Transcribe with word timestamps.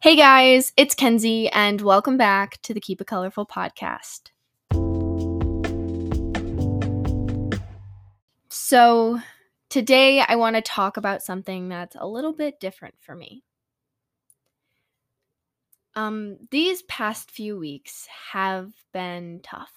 Hey 0.00 0.14
guys, 0.14 0.72
it's 0.76 0.94
Kenzie, 0.94 1.48
and 1.48 1.80
welcome 1.80 2.16
back 2.16 2.62
to 2.62 2.72
the 2.72 2.78
Keep 2.78 3.00
It 3.00 3.08
Colorful 3.08 3.46
podcast. 3.46 4.30
So, 8.48 9.18
today 9.68 10.20
I 10.20 10.36
want 10.36 10.54
to 10.54 10.62
talk 10.62 10.98
about 10.98 11.24
something 11.24 11.68
that's 11.68 11.96
a 11.98 12.06
little 12.06 12.32
bit 12.32 12.60
different 12.60 12.94
for 13.00 13.16
me. 13.16 13.42
Um, 15.96 16.36
these 16.52 16.82
past 16.82 17.32
few 17.32 17.58
weeks 17.58 18.06
have 18.30 18.70
been 18.92 19.40
tough. 19.42 19.72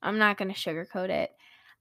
I'm 0.00 0.18
not 0.18 0.38
going 0.38 0.54
to 0.54 0.56
sugarcoat 0.56 1.08
it. 1.08 1.32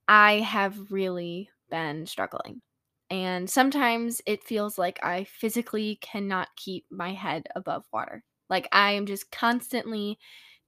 I 0.07 0.39
have 0.39 0.91
really 0.91 1.51
been 1.69 2.07
struggling. 2.07 2.63
And 3.09 3.49
sometimes 3.49 4.21
it 4.25 4.43
feels 4.43 4.77
like 4.77 4.99
I 5.03 5.25
physically 5.25 5.97
cannot 6.01 6.49
keep 6.55 6.85
my 6.89 7.13
head 7.13 7.47
above 7.55 7.85
water. 7.93 8.23
Like 8.49 8.67
I 8.71 8.91
am 8.93 9.05
just 9.05 9.31
constantly 9.31 10.17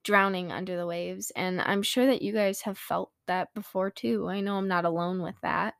drowning 0.04 0.52
under 0.52 0.76
the 0.76 0.86
waves. 0.86 1.32
And 1.34 1.60
I'm 1.60 1.82
sure 1.82 2.06
that 2.06 2.22
you 2.22 2.32
guys 2.32 2.60
have 2.62 2.78
felt 2.78 3.10
that 3.26 3.52
before 3.54 3.90
too. 3.90 4.28
I 4.28 4.40
know 4.40 4.56
I'm 4.56 4.68
not 4.68 4.84
alone 4.84 5.20
with 5.20 5.34
that. 5.42 5.74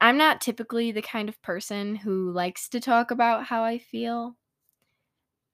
I'm 0.00 0.18
not 0.18 0.40
typically 0.40 0.92
the 0.92 1.02
kind 1.02 1.28
of 1.28 1.40
person 1.42 1.96
who 1.96 2.30
likes 2.32 2.68
to 2.70 2.80
talk 2.80 3.10
about 3.10 3.44
how 3.44 3.62
I 3.62 3.78
feel. 3.78 4.36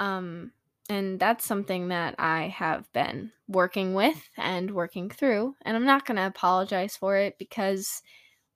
Um, 0.01 0.53
and 0.89 1.21
that's 1.21 1.45
something 1.45 1.89
that 1.89 2.17
I 2.19 2.49
have 2.49 2.93
been 2.93 3.33
working 3.47 3.95
with 3.95 4.31
and 4.37 4.71
working 4.73 5.11
through. 5.11 5.55
And 5.63 5.77
I'm 5.77 5.87
not 5.87 6.07
going 6.07 6.17
to 6.17 6.27
apologize 6.27 6.97
for 6.97 7.17
it 7.17 7.37
because 7.39 8.03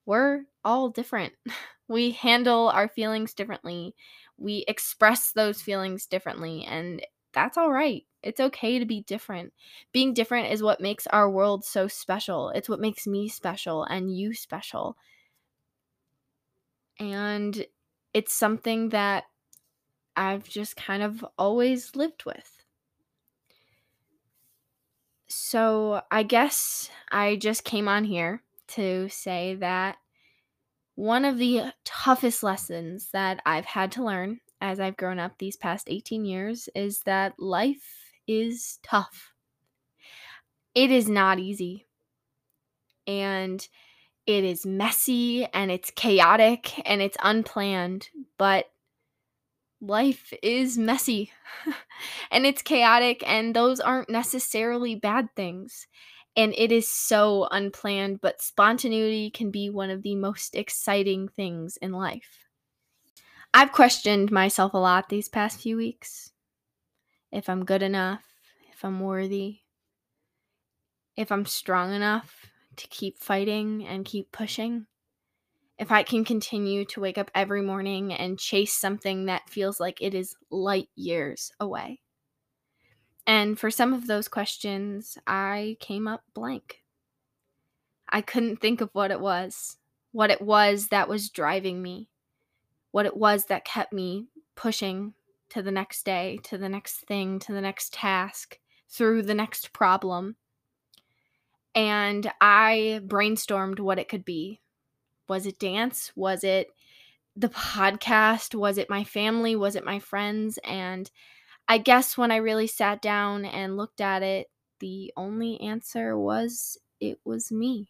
we're 0.07 0.45
all 0.65 0.89
different. 0.89 1.35
We 1.89 2.11
handle 2.11 2.67
our 2.67 2.89
feelings 2.89 3.33
differently. 3.33 3.95
We 4.37 4.65
express 4.67 5.31
those 5.31 5.61
feelings 5.61 6.05
differently. 6.05 6.65
And 6.65 7.01
that's 7.33 7.57
all 7.57 7.71
right. 7.71 8.05
It's 8.21 8.41
okay 8.41 8.79
to 8.79 8.85
be 8.85 9.03
different. 9.03 9.53
Being 9.93 10.13
different 10.13 10.51
is 10.51 10.61
what 10.61 10.81
makes 10.81 11.07
our 11.07 11.29
world 11.29 11.65
so 11.65 11.87
special. 11.87 12.49
It's 12.49 12.67
what 12.67 12.81
makes 12.81 13.07
me 13.07 13.29
special 13.29 13.85
and 13.85 14.13
you 14.13 14.33
special. 14.33 14.97
And 16.99 17.65
it's 18.13 18.33
something 18.33 18.89
that 18.89 19.25
I've 20.17 20.49
just 20.49 20.75
kind 20.77 21.03
of 21.03 21.25
always 21.37 21.95
lived 21.95 22.25
with. 22.25 22.65
So 25.29 26.01
I 26.11 26.23
guess 26.23 26.89
I 27.11 27.35
just 27.37 27.63
came 27.63 27.87
on 27.87 28.03
here 28.05 28.43
to 28.69 29.09
say 29.09 29.55
that 29.55 29.97
one 30.95 31.25
of 31.25 31.37
the 31.37 31.73
toughest 31.85 32.43
lessons 32.43 33.09
that 33.11 33.41
I've 33.45 33.65
had 33.65 33.91
to 33.93 34.03
learn 34.03 34.39
as 34.59 34.79
I've 34.79 34.97
grown 34.97 35.19
up 35.19 35.37
these 35.37 35.55
past 35.55 35.87
18 35.89 36.25
years 36.25 36.69
is 36.75 37.01
that 37.01 37.39
life 37.39 38.13
is 38.27 38.79
tough. 38.83 39.33
It 40.73 40.91
is 40.91 41.09
not 41.09 41.39
easy. 41.39 41.87
And 43.05 43.65
it 44.27 44.43
is 44.43 44.65
messy 44.65 45.45
and 45.47 45.71
it's 45.71 45.91
chaotic 45.91 46.87
and 46.89 47.01
it's 47.01 47.17
unplanned, 47.23 48.09
but 48.37 48.71
life 49.81 50.33
is 50.41 50.77
messy 50.77 51.31
and 52.31 52.45
it's 52.45 52.61
chaotic, 52.61 53.23
and 53.27 53.55
those 53.55 53.79
aren't 53.79 54.09
necessarily 54.09 54.95
bad 54.95 55.29
things 55.35 55.87
and 56.37 56.53
it 56.55 56.71
is 56.71 56.87
so 56.87 57.47
unplanned, 57.49 58.21
but 58.21 58.41
spontaneity 58.43 59.31
can 59.31 59.49
be 59.49 59.71
one 59.71 59.89
of 59.89 60.03
the 60.03 60.15
most 60.15 60.55
exciting 60.55 61.27
things 61.27 61.77
in 61.77 61.91
life. 61.91 62.45
I've 63.55 63.71
questioned 63.71 64.31
myself 64.31 64.75
a 64.75 64.77
lot 64.77 65.09
these 65.09 65.29
past 65.29 65.61
few 65.61 65.77
weeks. 65.77 66.31
If 67.31 67.49
I'm 67.49 67.65
good 67.65 67.81
enough, 67.81 68.23
if 68.71 68.85
I'm 68.85 68.99
worthy, 68.99 69.61
if 71.15 71.31
I'm 71.31 71.45
strong 71.45 71.93
enough 71.93 72.45
to 72.75 72.87
keep 72.87 73.17
fighting 73.17 73.87
and 73.87 74.05
keep 74.05 74.31
pushing, 74.31 74.85
if 75.79 75.91
I 75.91 76.03
can 76.03 76.23
continue 76.23 76.85
to 76.85 77.01
wake 77.01 77.17
up 77.17 77.31
every 77.33 77.63
morning 77.63 78.13
and 78.13 78.37
chase 78.37 78.73
something 78.73 79.25
that 79.25 79.49
feels 79.49 79.79
like 79.79 80.01
it 80.01 80.13
is 80.13 80.35
light 80.51 80.89
years 80.95 81.51
away. 81.59 82.01
And 83.27 83.59
for 83.59 83.69
some 83.69 83.93
of 83.93 84.07
those 84.07 84.29
questions, 84.29 85.17
I 85.27 85.75
came 85.81 86.07
up 86.07 86.23
blank. 86.33 86.81
I 88.09 88.21
couldn't 88.21 88.61
think 88.61 88.79
of 88.79 88.89
what 88.93 89.11
it 89.11 89.19
was, 89.19 89.77
what 90.13 90.31
it 90.31 90.41
was 90.41 90.87
that 90.87 91.09
was 91.09 91.29
driving 91.29 91.81
me, 91.81 92.07
what 92.91 93.05
it 93.05 93.17
was 93.17 93.45
that 93.45 93.65
kept 93.65 93.91
me 93.91 94.27
pushing 94.55 95.13
to 95.49 95.61
the 95.61 95.71
next 95.71 96.05
day, 96.05 96.39
to 96.43 96.57
the 96.57 96.69
next 96.69 97.01
thing, 97.01 97.39
to 97.39 97.51
the 97.51 97.59
next 97.59 97.93
task, 97.93 98.59
through 98.87 99.23
the 99.23 99.33
next 99.33 99.73
problem. 99.73 100.37
And 101.75 102.31
I 102.39 103.01
brainstormed 103.05 103.81
what 103.81 103.99
it 103.99 104.07
could 104.07 104.23
be. 104.23 104.61
Was 105.27 105.45
it 105.45 105.59
dance? 105.59 106.13
Was 106.15 106.45
it 106.45 106.69
the 107.35 107.49
podcast? 107.49 108.55
Was 108.55 108.77
it 108.77 108.89
my 108.89 109.03
family? 109.03 109.57
Was 109.57 109.75
it 109.75 109.83
my 109.85 109.99
friends? 109.99 110.57
And 110.63 111.11
I 111.67 111.77
guess 111.77 112.17
when 112.17 112.31
I 112.31 112.37
really 112.37 112.67
sat 112.67 113.01
down 113.01 113.45
and 113.45 113.77
looked 113.77 114.01
at 114.01 114.23
it, 114.23 114.49
the 114.79 115.13
only 115.17 115.59
answer 115.61 116.17
was 116.17 116.77
it 116.99 117.19
was 117.25 117.51
me. 117.51 117.89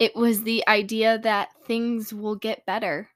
It 0.00 0.16
was 0.16 0.42
the 0.42 0.66
idea 0.66 1.18
that 1.18 1.50
things 1.64 2.12
will 2.12 2.34
get 2.34 2.66
better. 2.66 3.10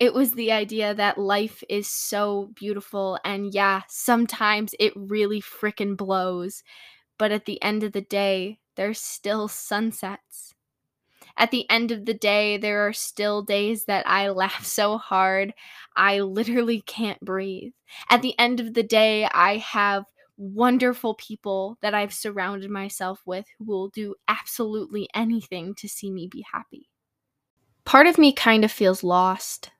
It 0.00 0.14
was 0.14 0.32
the 0.32 0.52
idea 0.52 0.94
that 0.94 1.18
life 1.18 1.64
is 1.68 1.88
so 1.88 2.52
beautiful 2.54 3.18
and 3.24 3.54
yeah, 3.54 3.82
sometimes 3.88 4.74
it 4.80 4.92
really 4.96 5.40
frickin' 5.40 5.96
blows. 5.96 6.62
But 7.18 7.32
at 7.32 7.46
the 7.46 7.62
end 7.62 7.82
of 7.84 7.92
the 7.92 8.02
day, 8.02 8.60
there's 8.76 9.00
still 9.00 9.48
sunsets 9.48 10.53
at 11.36 11.50
the 11.50 11.68
end 11.70 11.90
of 11.90 12.04
the 12.04 12.14
day, 12.14 12.56
there 12.56 12.86
are 12.86 12.92
still 12.92 13.42
days 13.42 13.86
that 13.86 14.08
I 14.08 14.28
laugh 14.30 14.64
so 14.64 14.98
hard, 14.98 15.52
I 15.96 16.20
literally 16.20 16.80
can't 16.80 17.20
breathe. 17.20 17.72
At 18.08 18.22
the 18.22 18.38
end 18.38 18.60
of 18.60 18.74
the 18.74 18.82
day, 18.82 19.26
I 19.32 19.58
have 19.58 20.04
wonderful 20.36 21.14
people 21.14 21.78
that 21.80 21.94
I've 21.94 22.12
surrounded 22.12 22.70
myself 22.70 23.20
with 23.24 23.46
who 23.58 23.64
will 23.64 23.88
do 23.88 24.14
absolutely 24.26 25.08
anything 25.14 25.74
to 25.76 25.88
see 25.88 26.10
me 26.10 26.28
be 26.30 26.44
happy. 26.52 26.88
Part 27.84 28.06
of 28.06 28.18
me 28.18 28.32
kind 28.32 28.64
of 28.64 28.72
feels 28.72 29.04
lost. 29.04 29.70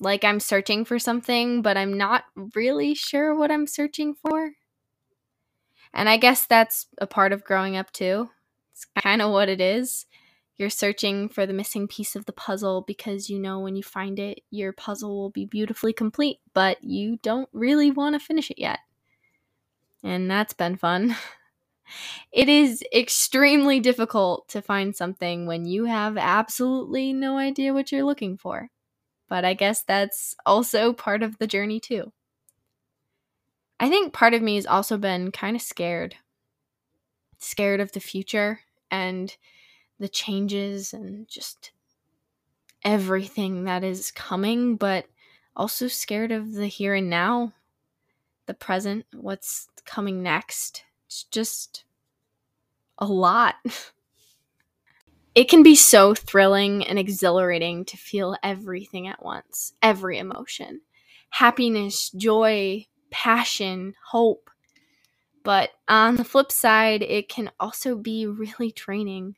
Like 0.00 0.22
I'm 0.22 0.38
searching 0.38 0.84
for 0.84 0.98
something, 0.98 1.62
but 1.62 1.76
I'm 1.76 1.96
not 1.96 2.24
really 2.54 2.94
sure 2.94 3.34
what 3.34 3.50
I'm 3.50 3.66
searching 3.66 4.14
for. 4.14 4.52
And 5.92 6.08
I 6.08 6.16
guess 6.16 6.46
that's 6.46 6.86
a 6.98 7.06
part 7.06 7.32
of 7.32 7.44
growing 7.44 7.76
up 7.76 7.90
too. 7.92 8.30
It's 8.72 8.86
kind 9.02 9.22
of 9.22 9.32
what 9.32 9.48
it 9.48 9.60
is. 9.60 10.06
You're 10.58 10.70
searching 10.70 11.28
for 11.28 11.46
the 11.46 11.52
missing 11.52 11.86
piece 11.86 12.16
of 12.16 12.26
the 12.26 12.32
puzzle 12.32 12.82
because 12.82 13.30
you 13.30 13.38
know 13.38 13.60
when 13.60 13.76
you 13.76 13.82
find 13.82 14.18
it, 14.18 14.40
your 14.50 14.72
puzzle 14.72 15.16
will 15.16 15.30
be 15.30 15.46
beautifully 15.46 15.92
complete, 15.92 16.40
but 16.52 16.82
you 16.82 17.18
don't 17.22 17.48
really 17.52 17.90
want 17.92 18.14
to 18.14 18.18
finish 18.20 18.50
it 18.50 18.58
yet. 18.58 18.80
And 20.02 20.30
that's 20.30 20.52
been 20.52 20.76
fun. 20.76 21.16
It 22.32 22.48
is 22.48 22.84
extremely 22.94 23.80
difficult 23.80 24.48
to 24.48 24.62
find 24.62 24.94
something 24.94 25.46
when 25.46 25.64
you 25.64 25.86
have 25.86 26.16
absolutely 26.16 27.12
no 27.12 27.38
idea 27.38 27.72
what 27.72 27.90
you're 27.90 28.04
looking 28.04 28.36
for. 28.36 28.70
But 29.28 29.44
I 29.44 29.54
guess 29.54 29.82
that's 29.82 30.34
also 30.46 30.92
part 30.92 31.22
of 31.22 31.38
the 31.38 31.46
journey, 31.46 31.80
too. 31.80 32.12
I 33.80 33.88
think 33.88 34.12
part 34.12 34.34
of 34.34 34.42
me 34.42 34.56
has 34.56 34.66
also 34.66 34.98
been 34.98 35.30
kind 35.32 35.56
of 35.56 35.62
scared. 35.62 36.16
Scared 37.38 37.80
of 37.80 37.92
the 37.92 38.00
future 38.00 38.60
and 38.90 39.36
the 39.98 40.08
changes 40.08 40.92
and 40.92 41.28
just 41.28 41.72
everything 42.84 43.64
that 43.64 43.84
is 43.84 44.10
coming, 44.10 44.76
but 44.76 45.06
also 45.56 45.88
scared 45.88 46.32
of 46.32 46.52
the 46.52 46.66
here 46.66 46.94
and 46.94 47.10
now, 47.10 47.52
the 48.46 48.54
present, 48.54 49.04
what's 49.12 49.68
coming 49.84 50.22
next. 50.22 50.84
It's 51.06 51.24
just 51.24 51.84
a 52.98 53.06
lot. 53.06 53.56
it 55.34 55.48
can 55.48 55.62
be 55.62 55.74
so 55.74 56.14
thrilling 56.14 56.86
and 56.86 56.98
exhilarating 56.98 57.84
to 57.86 57.96
feel 57.96 58.36
everything 58.42 59.08
at 59.08 59.24
once, 59.24 59.74
every 59.82 60.18
emotion 60.18 60.80
happiness, 61.30 62.10
joy, 62.10 62.86
passion, 63.10 63.94
hope. 64.02 64.50
But 65.44 65.70
on 65.88 66.16
the 66.16 66.24
flip 66.24 66.50
side, 66.52 67.02
it 67.02 67.28
can 67.28 67.50
also 67.60 67.96
be 67.96 68.26
really 68.26 68.72
draining 68.72 69.36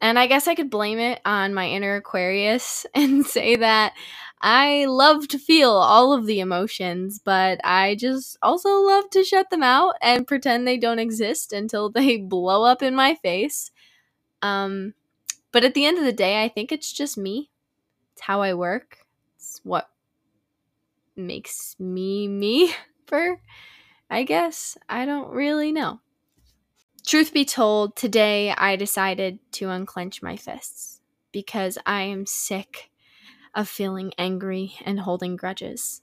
and 0.00 0.18
I 0.18 0.26
guess 0.26 0.48
I 0.48 0.54
could 0.54 0.70
blame 0.70 0.98
it 0.98 1.20
on 1.24 1.54
my 1.54 1.68
inner 1.68 1.96
Aquarius 1.96 2.86
and 2.94 3.26
say 3.26 3.56
that 3.56 3.94
I 4.40 4.86
love 4.86 5.28
to 5.28 5.38
feel 5.38 5.70
all 5.72 6.12
of 6.12 6.26
the 6.26 6.40
emotions, 6.40 7.20
but 7.24 7.60
I 7.64 7.96
just 7.96 8.38
also 8.42 8.68
love 8.82 9.10
to 9.10 9.24
shut 9.24 9.50
them 9.50 9.62
out 9.64 9.94
and 10.02 10.26
pretend 10.26 10.66
they 10.66 10.78
don't 10.78 11.00
exist 11.00 11.52
until 11.52 11.90
they 11.92 12.18
blow 12.18 12.64
up 12.64 12.82
in 12.82 12.94
my 12.94 13.16
face. 13.16 13.70
Um, 14.42 14.94
but 15.52 15.64
at 15.64 15.74
the 15.74 15.86
end 15.86 15.98
of 15.98 16.04
the 16.04 16.12
day, 16.12 16.42
I 16.44 16.48
think 16.48 16.72
it's 16.72 16.92
just 16.92 17.18
me. 17.18 17.50
It's 18.12 18.22
how 18.22 18.42
I 18.42 18.54
work. 18.54 18.98
It's 19.36 19.60
what 19.64 19.88
makes 21.16 21.76
me 21.78 22.28
me 22.28 22.72
for 23.06 23.40
I 24.10 24.24
guess 24.24 24.78
I 24.88 25.06
don't 25.06 25.30
really 25.30 25.72
know. 25.72 26.00
Truth 27.08 27.32
be 27.32 27.46
told, 27.46 27.96
today 27.96 28.50
I 28.50 28.76
decided 28.76 29.38
to 29.52 29.70
unclench 29.70 30.22
my 30.22 30.36
fists 30.36 31.00
because 31.32 31.78
I 31.86 32.02
am 32.02 32.26
sick 32.26 32.90
of 33.54 33.66
feeling 33.66 34.12
angry 34.18 34.74
and 34.84 35.00
holding 35.00 35.34
grudges. 35.34 36.02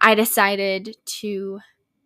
I 0.00 0.14
decided 0.14 0.96
to 1.04 1.58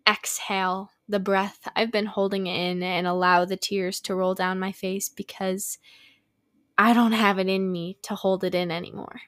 exhale 0.09 0.89
the 1.07 1.21
breath 1.21 1.69
I've 1.77 1.93
been 1.93 2.07
holding 2.07 2.47
in 2.47 2.83
and 2.83 3.07
allow 3.07 3.45
the 3.45 3.59
tears 3.59 4.01
to 4.01 4.15
roll 4.15 4.35
down 4.35 4.59
my 4.59 4.73
face 4.73 5.11
because 5.11 5.77
I 6.79 6.95
don't 6.95 7.13
have 7.13 7.39
it 7.39 7.51
in 7.51 7.71
me 7.71 7.99
to 8.05 8.15
hold 8.15 8.43
it 8.43 8.55
in 8.55 8.71
anymore. 8.71 9.21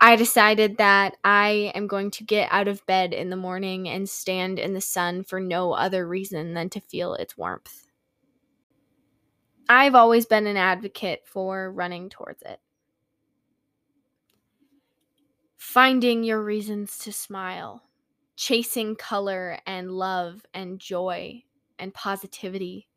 I 0.00 0.16
decided 0.16 0.78
that 0.78 1.16
I 1.22 1.72
am 1.74 1.86
going 1.86 2.10
to 2.12 2.24
get 2.24 2.48
out 2.50 2.68
of 2.68 2.86
bed 2.86 3.12
in 3.12 3.28
the 3.28 3.36
morning 3.36 3.86
and 3.88 4.08
stand 4.08 4.58
in 4.58 4.72
the 4.72 4.80
sun 4.80 5.24
for 5.24 5.40
no 5.40 5.72
other 5.72 6.08
reason 6.08 6.54
than 6.54 6.70
to 6.70 6.80
feel 6.80 7.14
its 7.14 7.36
warmth. 7.36 7.90
I've 9.68 9.94
always 9.94 10.24
been 10.24 10.46
an 10.46 10.56
advocate 10.56 11.20
for 11.26 11.70
running 11.70 12.08
towards 12.08 12.42
it. 12.42 12.60
Finding 15.58 16.24
your 16.24 16.42
reasons 16.42 16.98
to 16.98 17.12
smile, 17.12 17.82
chasing 18.36 18.96
color 18.96 19.58
and 19.66 19.92
love 19.92 20.46
and 20.54 20.80
joy 20.80 21.44
and 21.78 21.92
positivity, 21.92 22.88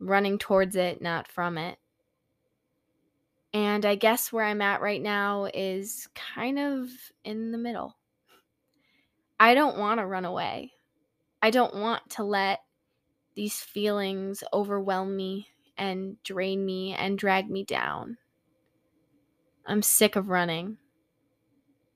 running 0.00 0.38
towards 0.38 0.74
it, 0.76 1.02
not 1.02 1.28
from 1.28 1.58
it. 1.58 1.78
And 3.52 3.86
I 3.86 3.94
guess 3.94 4.32
where 4.32 4.44
I'm 4.44 4.60
at 4.60 4.82
right 4.82 5.00
now 5.00 5.48
is 5.52 6.08
kind 6.14 6.58
of 6.58 6.90
in 7.24 7.50
the 7.50 7.58
middle. 7.58 7.96
I 9.40 9.54
don't 9.54 9.78
want 9.78 10.00
to 10.00 10.06
run 10.06 10.24
away. 10.24 10.72
I 11.40 11.50
don't 11.50 11.74
want 11.74 12.10
to 12.10 12.24
let 12.24 12.60
these 13.34 13.60
feelings 13.60 14.42
overwhelm 14.52 15.16
me 15.16 15.48
and 15.76 16.20
drain 16.24 16.64
me 16.66 16.92
and 16.94 17.16
drag 17.16 17.48
me 17.48 17.64
down. 17.64 18.18
I'm 19.64 19.82
sick 19.82 20.16
of 20.16 20.28
running. 20.28 20.78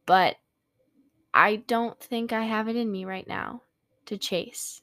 But 0.06 0.36
I 1.34 1.56
don't 1.56 1.98
think 2.00 2.32
I 2.32 2.44
have 2.44 2.68
it 2.68 2.76
in 2.76 2.90
me 2.90 3.04
right 3.04 3.26
now 3.26 3.62
to 4.06 4.16
chase. 4.18 4.82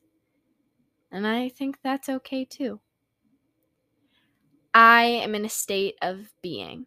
And 1.12 1.26
I 1.26 1.50
think 1.50 1.80
that's 1.82 2.10
okay 2.10 2.46
too. 2.46 2.80
I 4.74 5.04
am 5.04 5.36
in 5.36 5.46
a 5.46 5.50
state 5.50 5.96
of 6.02 6.32
being. 6.42 6.86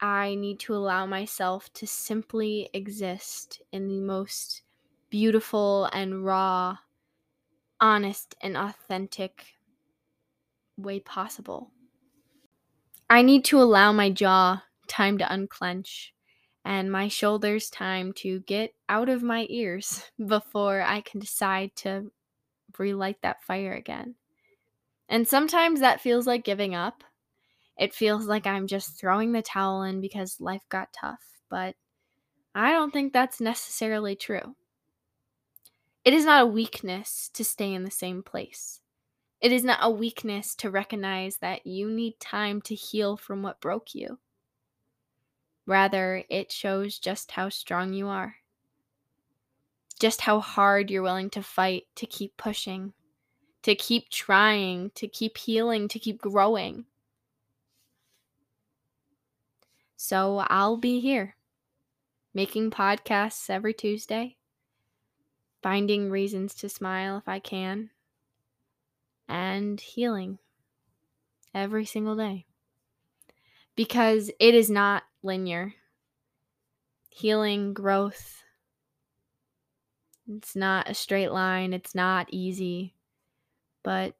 I 0.00 0.34
need 0.34 0.60
to 0.60 0.74
allow 0.74 1.06
myself 1.06 1.72
to 1.74 1.86
simply 1.86 2.70
exist 2.72 3.60
in 3.72 3.88
the 3.88 4.00
most 4.00 4.62
beautiful 5.10 5.86
and 5.92 6.24
raw, 6.24 6.78
honest 7.80 8.34
and 8.40 8.56
authentic 8.56 9.46
way 10.76 11.00
possible. 11.00 11.70
I 13.10 13.22
need 13.22 13.44
to 13.46 13.60
allow 13.60 13.92
my 13.92 14.10
jaw 14.10 14.62
time 14.86 15.18
to 15.18 15.32
unclench 15.32 16.14
and 16.64 16.90
my 16.90 17.08
shoulders 17.08 17.70
time 17.70 18.12
to 18.12 18.40
get 18.40 18.74
out 18.88 19.08
of 19.08 19.22
my 19.22 19.46
ears 19.50 20.10
before 20.26 20.80
I 20.82 21.00
can 21.00 21.20
decide 21.20 21.74
to 21.76 22.12
relight 22.78 23.22
that 23.22 23.42
fire 23.42 23.74
again. 23.74 24.16
And 25.10 25.26
sometimes 25.26 25.80
that 25.80 26.00
feels 26.00 26.26
like 26.26 26.44
giving 26.44 26.74
up. 26.74 27.02
It 27.76 27.92
feels 27.92 28.26
like 28.26 28.46
I'm 28.46 28.68
just 28.68 28.98
throwing 28.98 29.32
the 29.32 29.42
towel 29.42 29.82
in 29.82 30.00
because 30.00 30.40
life 30.40 30.62
got 30.68 30.92
tough, 30.92 31.40
but 31.50 31.74
I 32.54 32.70
don't 32.70 32.92
think 32.92 33.12
that's 33.12 33.40
necessarily 33.40 34.14
true. 34.14 34.54
It 36.04 36.14
is 36.14 36.24
not 36.24 36.44
a 36.44 36.46
weakness 36.46 37.28
to 37.34 37.44
stay 37.44 37.74
in 37.74 37.82
the 37.82 37.90
same 37.90 38.22
place. 38.22 38.80
It 39.40 39.50
is 39.50 39.64
not 39.64 39.80
a 39.82 39.90
weakness 39.90 40.54
to 40.56 40.70
recognize 40.70 41.38
that 41.38 41.66
you 41.66 41.90
need 41.90 42.20
time 42.20 42.60
to 42.62 42.74
heal 42.74 43.16
from 43.16 43.42
what 43.42 43.60
broke 43.60 43.94
you. 43.94 44.18
Rather, 45.66 46.24
it 46.28 46.52
shows 46.52 46.98
just 46.98 47.32
how 47.32 47.48
strong 47.48 47.92
you 47.94 48.06
are, 48.06 48.36
just 49.98 50.20
how 50.22 50.40
hard 50.40 50.90
you're 50.90 51.02
willing 51.02 51.30
to 51.30 51.42
fight 51.42 51.84
to 51.96 52.06
keep 52.06 52.36
pushing, 52.36 52.92
to 53.62 53.74
keep 53.74 54.08
trying, 54.08 54.90
to 54.94 55.06
keep 55.06 55.36
healing, 55.36 55.88
to 55.88 55.98
keep 55.98 56.20
growing. 56.20 56.86
So 59.96 60.44
I'll 60.48 60.78
be 60.78 61.00
here 61.00 61.36
making 62.32 62.70
podcasts 62.70 63.50
every 63.50 63.74
Tuesday, 63.74 64.36
finding 65.62 66.10
reasons 66.10 66.54
to 66.54 66.68
smile 66.68 67.18
if 67.18 67.28
I 67.28 67.38
can, 67.38 67.90
and 69.28 69.80
healing 69.80 70.38
every 71.54 71.84
single 71.84 72.16
day. 72.16 72.46
Because 73.76 74.30
it 74.40 74.54
is 74.54 74.70
not 74.70 75.04
linear. 75.22 75.74
Healing, 77.10 77.74
growth, 77.74 78.42
it's 80.26 80.56
not 80.56 80.88
a 80.88 80.94
straight 80.94 81.30
line, 81.30 81.74
it's 81.74 81.94
not 81.94 82.28
easy 82.30 82.94
but 83.82 84.14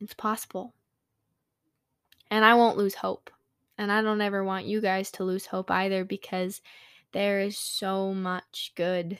it's 0.00 0.14
possible. 0.14 0.74
And 2.30 2.44
I 2.44 2.54
won't 2.54 2.76
lose 2.76 2.94
hope. 2.94 3.30
And 3.78 3.92
I 3.92 4.02
don't 4.02 4.20
ever 4.20 4.42
want 4.42 4.66
you 4.66 4.80
guys 4.80 5.10
to 5.12 5.24
lose 5.24 5.46
hope 5.46 5.70
either 5.70 6.04
because 6.04 6.60
there 7.12 7.40
is 7.40 7.56
so 7.56 8.12
much 8.12 8.72
good. 8.74 9.18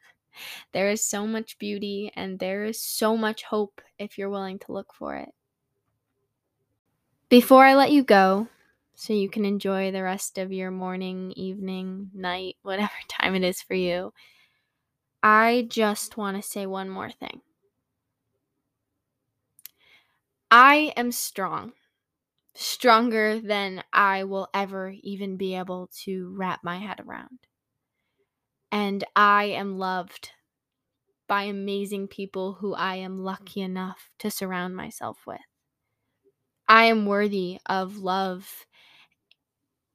there 0.72 0.90
is 0.90 1.04
so 1.04 1.26
much 1.26 1.58
beauty 1.58 2.12
and 2.14 2.38
there 2.38 2.64
is 2.64 2.80
so 2.80 3.16
much 3.16 3.42
hope 3.42 3.80
if 3.98 4.18
you're 4.18 4.30
willing 4.30 4.58
to 4.60 4.72
look 4.72 4.94
for 4.94 5.16
it. 5.16 5.30
Before 7.28 7.64
I 7.64 7.74
let 7.74 7.90
you 7.90 8.02
go, 8.02 8.48
so 8.94 9.14
you 9.14 9.30
can 9.30 9.46
enjoy 9.46 9.90
the 9.90 10.02
rest 10.02 10.36
of 10.36 10.52
your 10.52 10.70
morning, 10.70 11.32
evening, 11.32 12.10
night, 12.12 12.56
whatever 12.62 12.92
time 13.08 13.34
it 13.34 13.42
is 13.42 13.62
for 13.62 13.74
you, 13.74 14.12
I 15.22 15.66
just 15.70 16.16
want 16.16 16.36
to 16.36 16.48
say 16.48 16.66
one 16.66 16.90
more 16.90 17.10
thing. 17.10 17.40
I 20.50 20.92
am 20.96 21.12
strong, 21.12 21.72
stronger 22.54 23.40
than 23.40 23.84
I 23.92 24.24
will 24.24 24.48
ever 24.54 24.94
even 25.02 25.36
be 25.36 25.54
able 25.54 25.88
to 26.04 26.34
wrap 26.36 26.64
my 26.64 26.78
head 26.78 27.00
around. 27.00 27.38
And 28.72 29.04
I 29.16 29.44
am 29.44 29.78
loved 29.78 30.30
by 31.28 31.44
amazing 31.44 32.08
people 32.08 32.54
who 32.54 32.74
I 32.74 32.96
am 32.96 33.18
lucky 33.18 33.60
enough 33.60 34.10
to 34.18 34.30
surround 34.30 34.76
myself 34.76 35.18
with. 35.26 35.40
I 36.68 36.84
am 36.84 37.06
worthy 37.06 37.60
of 37.66 37.98
love 37.98 38.66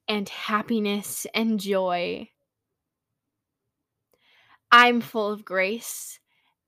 and 0.08 0.28
happiness 0.30 1.26
and 1.34 1.60
joy. 1.60 2.30
I'm 4.72 5.02
full 5.02 5.32
of 5.32 5.46
grace 5.46 6.20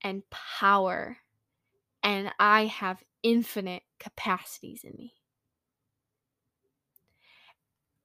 and 0.02 0.24
power, 0.30 1.18
and 2.04 2.32
I 2.40 2.66
have 2.66 3.04
infinite 3.24 3.84
capacities 4.00 4.84
in 4.84 4.94
me. 4.98 5.14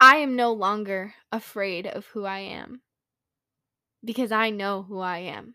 I 0.00 0.16
am 0.16 0.34
no 0.34 0.52
longer 0.52 1.14
afraid 1.30 1.86
of 1.86 2.06
who 2.06 2.24
I 2.24 2.40
am 2.40 2.82
because 4.04 4.32
I 4.32 4.50
know 4.50 4.82
who 4.82 4.98
I 4.98 5.18
am. 5.18 5.54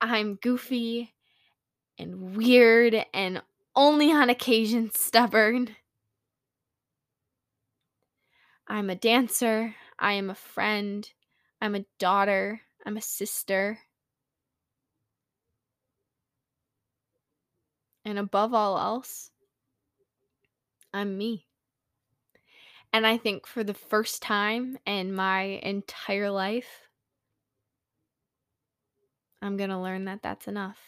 I'm 0.00 0.36
goofy 0.36 1.14
and 1.98 2.36
weird 2.36 3.06
and 3.12 3.42
only 3.76 4.10
on 4.10 4.30
occasion 4.30 4.90
stubborn. 4.94 5.76
I'm 8.66 8.90
a 8.90 8.94
dancer. 8.94 9.74
I 9.98 10.14
am 10.14 10.30
a 10.30 10.34
friend. 10.34 11.08
I'm 11.60 11.74
a 11.74 11.84
daughter. 11.98 12.62
I'm 12.86 12.96
a 12.96 13.02
sister. 13.02 13.78
And 18.04 18.18
above 18.18 18.54
all 18.54 18.78
else, 18.78 19.30
I'm 20.92 21.16
me. 21.16 21.46
And 22.92 23.06
I 23.06 23.18
think 23.18 23.46
for 23.46 23.62
the 23.62 23.74
first 23.74 24.22
time 24.22 24.78
in 24.84 25.14
my 25.14 25.42
entire 25.62 26.30
life, 26.30 26.88
I'm 29.42 29.56
going 29.56 29.70
to 29.70 29.78
learn 29.78 30.04
that 30.06 30.22
that's 30.22 30.48
enough. 30.48 30.78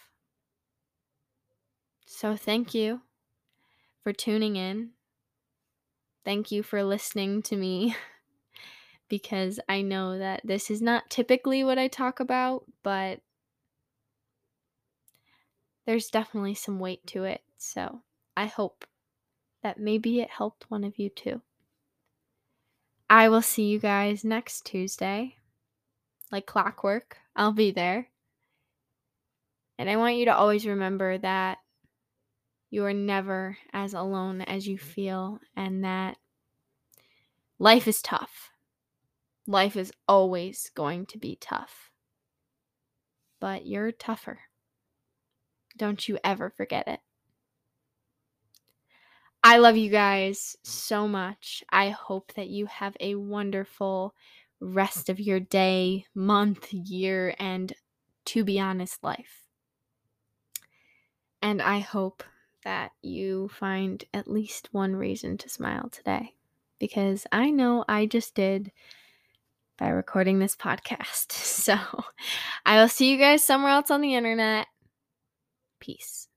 So 2.07 2.37
thank 2.37 2.75
you 2.75 3.03
for 4.03 4.13
tuning 4.13 4.57
in. 4.57 4.91
Thank 6.25 6.51
you 6.51 6.63
for 6.63 6.85
listening 6.85 7.43
to 7.43 7.57
me 7.57 7.97
because 9.09 9.59
I 9.69 9.83
know 9.83 10.19
that 10.19 10.41
this 10.45 10.71
is 10.71 10.83
not 10.83 11.09
typically 11.09 11.65
what 11.65 11.79
I 11.79 11.89
talk 11.89 12.21
about, 12.21 12.65
but 12.83 13.21
there's 15.87 16.09
definitely 16.09 16.55
some 16.55 16.79
weight 16.79 17.07
to 17.09 17.25
it. 17.25 17.43
So 17.59 18.03
I 18.37 18.47
hope 18.47 18.85
that 19.63 19.79
maybe 19.79 20.21
it 20.21 20.31
helped 20.31 20.71
one 20.71 20.85
of 20.85 20.99
you 20.99 21.09
too. 21.09 21.41
I 23.09 23.29
will 23.29 23.43
see 23.43 23.65
you 23.65 23.79
guys 23.79 24.25
next 24.25 24.65
Tuesday. 24.65 25.37
Like 26.31 26.47
clockwork, 26.47 27.19
I'll 27.37 27.53
be 27.53 27.71
there. 27.71 28.09
And 29.79 29.91
I 29.91 29.97
want 29.97 30.17
you 30.17 30.27
to 30.27 30.35
always 30.35 30.67
remember 30.67 31.19
that 31.19 31.59
you 32.71 32.85
are 32.87 32.95
never 32.95 33.59
as 33.73 33.93
alone 33.93 34.41
as 34.41 34.67
you 34.67 34.79
feel 34.79 35.41
and 35.55 35.85
that 35.85 36.17
life 37.59 37.87
is 37.87 38.01
tough. 38.01 38.51
Life 39.47 39.77
is 39.77 39.93
always 40.09 40.71
going 40.75 41.05
to 41.07 41.19
be 41.19 41.37
tough. 41.39 41.91
But 43.41 43.67
you're 43.67 43.93
tougher. 43.93 44.39
Don't 45.77 46.09
you 46.09 46.19
ever 46.25 46.51
forget 46.51 46.89
it. 46.89 47.01
I 49.45 49.59
love 49.59 49.77
you 49.77 49.91
guys 49.91 50.57
so 50.63 51.09
much. 51.09 51.65
I 51.71 51.91
hope 51.91 52.33
that 52.35 52.49
you 52.49 52.67
have 52.67 52.97
a 53.01 53.17
wonderful 53.17 54.15
rest 54.61 55.09
of 55.09 55.19
your 55.19 55.41
day, 55.41 56.07
month, 56.15 56.73
year, 56.73 57.35
and 57.39 57.73
to 58.27 58.45
be 58.45 58.61
honest, 58.61 59.03
life. 59.03 59.43
And 61.41 61.61
I 61.61 61.81
hope 61.81 62.23
that 62.65 62.93
you 63.03 63.49
find 63.49 64.05
at 64.15 64.31
least 64.31 64.69
one 64.73 64.95
reason 64.95 65.37
to 65.39 65.49
smile 65.49 65.89
today 65.91 66.35
because 66.79 67.27
I 67.33 67.51
know 67.51 67.85
I 67.89 68.07
just 68.07 68.37
did 68.37 68.71
by 69.79 69.89
recording 69.89 70.39
this 70.39 70.57
podcast. 70.57 71.33
So 71.63 71.79
I 72.67 72.81
will 72.81 72.89
see 72.89 73.13
you 73.13 73.19
guys 73.19 73.45
somewhere 73.45 73.71
else 73.71 73.89
on 73.93 74.01
the 74.01 74.17
internet. 74.17 74.67
Peace. 75.83 76.29